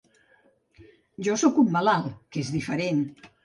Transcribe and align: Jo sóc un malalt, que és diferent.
Jo 1.29 1.37
sóc 1.43 1.61
un 1.67 1.71
malalt, 1.77 2.19
que 2.33 2.43
és 2.47 2.53
diferent. 2.59 3.09